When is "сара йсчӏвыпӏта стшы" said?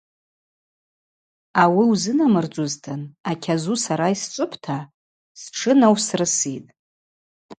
3.85-5.71